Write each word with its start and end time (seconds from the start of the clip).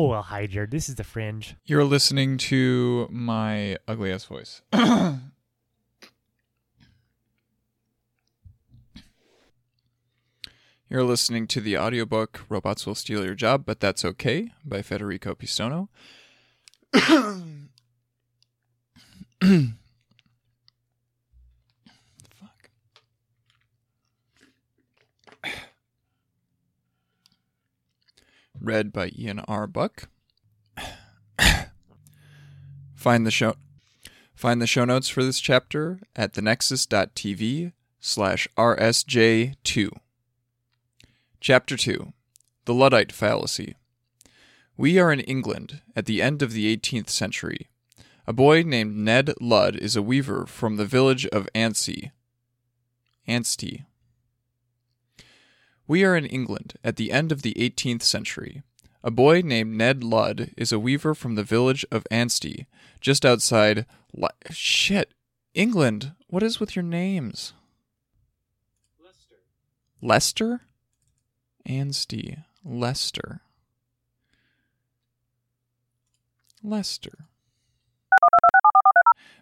Oh, 0.00 0.06
well, 0.06 0.22
hi, 0.22 0.46
Jared. 0.46 0.70
This 0.70 0.88
is 0.88 0.94
the 0.94 1.02
Fringe. 1.02 1.56
You're 1.64 1.82
listening 1.82 2.38
to 2.38 3.08
my 3.10 3.78
ugly 3.88 4.12
ass 4.12 4.26
voice. 4.26 4.62
You're 10.88 11.02
listening 11.02 11.48
to 11.48 11.60
the 11.60 11.76
audiobook 11.76 12.42
Robots 12.48 12.86
Will 12.86 12.94
Steal 12.94 13.24
Your 13.24 13.34
Job, 13.34 13.64
But 13.66 13.80
That's 13.80 14.04
Okay 14.04 14.52
by 14.64 14.82
Federico 14.82 15.34
Pistono. 15.34 15.88
Read 28.60 28.92
by 28.92 29.10
Ian 29.16 29.40
R. 29.40 29.66
Buck. 29.66 30.08
Find 32.94 33.26
the 33.26 33.30
show 33.30 33.54
find 34.34 34.62
the 34.62 34.66
show 34.66 34.84
notes 34.84 35.08
for 35.08 35.24
this 35.24 35.40
chapter 35.40 35.98
at 36.14 36.34
thenexus.tv 36.34 37.72
slash 37.98 38.48
rsj2. 38.56 39.90
Chapter 41.40 41.76
2 41.76 42.12
The 42.64 42.74
Luddite 42.74 43.12
Fallacy. 43.12 43.74
We 44.76 44.98
are 44.98 45.12
in 45.12 45.20
England 45.20 45.80
at 45.96 46.06
the 46.06 46.22
end 46.22 46.40
of 46.40 46.52
the 46.52 46.76
18th 46.76 47.10
century. 47.10 47.68
A 48.28 48.32
boy 48.32 48.62
named 48.62 48.96
Ned 48.96 49.32
Ludd 49.40 49.74
is 49.74 49.96
a 49.96 50.02
weaver 50.02 50.46
from 50.46 50.76
the 50.76 50.84
village 50.84 51.26
of 51.26 51.48
Anstey. 51.54 52.12
Anstey. 53.26 53.86
We 55.88 56.04
are 56.04 56.14
in 56.14 56.26
England 56.26 56.74
at 56.84 56.96
the 56.96 57.10
end 57.10 57.32
of 57.32 57.40
the 57.40 57.54
18th 57.54 58.02
century. 58.02 58.62
A 59.02 59.10
boy 59.10 59.40
named 59.40 59.74
Ned 59.74 60.04
Ludd 60.04 60.50
is 60.54 60.70
a 60.70 60.78
weaver 60.78 61.14
from 61.14 61.34
the 61.34 61.42
village 61.42 61.86
of 61.90 62.06
Anstey, 62.10 62.66
just 63.00 63.24
outside. 63.24 63.86
Le- 64.12 64.28
Shit! 64.50 65.14
England! 65.54 66.12
What 66.26 66.42
is 66.42 66.60
with 66.60 66.76
your 66.76 66.82
names? 66.82 67.54
Leicester. 69.02 69.36
Leicester? 70.02 70.60
Anstey. 71.64 72.36
Leicester. 72.62 73.40
Leicester. 76.62 77.28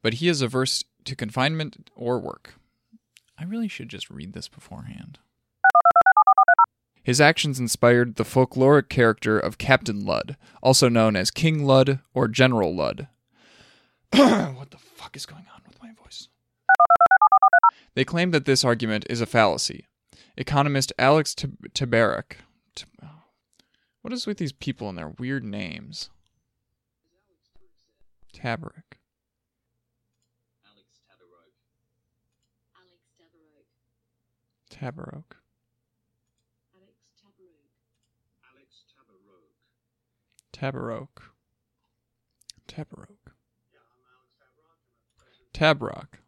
But 0.00 0.14
he 0.14 0.28
is 0.28 0.40
averse 0.40 0.84
to 1.04 1.14
confinement 1.14 1.90
or 1.94 2.18
work. 2.18 2.54
I 3.38 3.44
really 3.44 3.68
should 3.68 3.90
just 3.90 4.08
read 4.08 4.32
this 4.32 4.48
beforehand. 4.48 5.18
His 7.10 7.20
actions 7.20 7.58
inspired 7.58 8.14
the 8.14 8.22
folkloric 8.22 8.88
character 8.88 9.36
of 9.36 9.58
Captain 9.58 10.06
Ludd, 10.06 10.36
also 10.62 10.88
known 10.88 11.16
as 11.16 11.32
King 11.32 11.64
Ludd 11.64 11.98
or 12.14 12.28
General 12.28 12.72
Ludd. 12.72 13.08
what 14.12 14.70
the 14.70 14.78
fuck 14.78 15.16
is 15.16 15.26
going 15.26 15.46
on 15.52 15.60
with 15.66 15.82
my 15.82 15.90
voice? 16.00 16.28
They 17.94 18.04
claim 18.04 18.30
that 18.30 18.44
this 18.44 18.64
argument 18.64 19.06
is 19.10 19.20
a 19.20 19.26
fallacy. 19.26 19.88
Economist 20.36 20.92
Alex 21.00 21.34
T- 21.34 21.48
Tabarrok. 21.74 22.34
T- 22.76 22.84
what 24.02 24.12
is 24.12 24.28
with 24.28 24.38
these 24.38 24.52
people 24.52 24.88
and 24.88 24.96
their 24.96 25.12
weird 25.18 25.42
names? 25.42 26.10
Tabarrok. 28.32 29.00
Alex 30.64 31.00
Tabarrok. 31.10 31.58
Alex 32.78 33.02
Tabarrok. 33.18 33.66
Tabarrok. 34.70 35.36
Alex 38.48 38.84
Tabarrok. 38.94 40.49
Tabarrok. 40.60 41.08
Tabarrok. 42.68 43.32
Tabrock. 45.54 46.18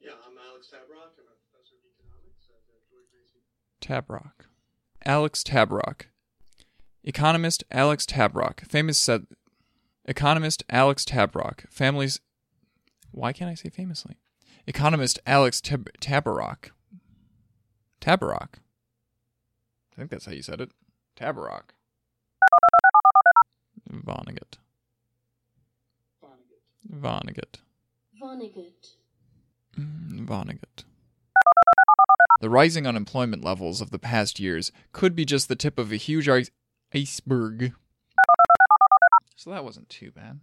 Yeah, 0.00 0.12
I'm 0.26 0.38
Alex 0.48 0.70
Tabrock. 0.72 1.12
I'm 1.18 1.28
a 1.28 1.36
professor 1.44 1.76
of 1.76 1.84
economics 1.92 2.48
at 2.48 2.64
Mason. 3.12 3.42
Tabrock. 3.82 4.46
Alex 5.04 5.44
Tabrock. 5.44 6.06
Economist 7.04 7.64
Alex 7.70 8.06
Tabrock. 8.06 8.66
Famous 8.66 8.96
said. 8.96 9.26
Economist 10.06 10.64
Alex 10.70 11.04
Tabrock. 11.04 11.70
Families. 11.70 12.20
Why 13.10 13.34
can't 13.34 13.50
I 13.50 13.54
say 13.54 13.68
famously? 13.68 14.16
Economist 14.66 15.18
Alex 15.26 15.60
Tab-. 15.60 15.90
Tabarrok. 16.00 16.70
I 18.00 19.96
think 19.96 20.08
that's 20.08 20.24
how 20.24 20.32
you 20.32 20.40
said 20.40 20.62
it. 20.62 20.70
Tabarrok. 21.14 21.74
Vonnegut. 24.06 24.58
Vonnegut. 26.88 27.60
Vonnegut. 28.22 28.94
Mm, 29.76 30.26
Vonnegut. 30.26 30.84
The 32.40 32.50
rising 32.50 32.86
unemployment 32.86 33.42
levels 33.42 33.80
of 33.80 33.90
the 33.90 33.98
past 33.98 34.38
years 34.38 34.70
could 34.92 35.16
be 35.16 35.24
just 35.24 35.48
the 35.48 35.56
tip 35.56 35.78
of 35.78 35.90
a 35.90 35.96
huge 35.96 36.28
ice- 36.28 36.50
iceberg. 36.94 37.72
So 39.36 39.50
that 39.50 39.64
wasn't 39.64 39.88
too 39.88 40.12
bad. 40.12 40.40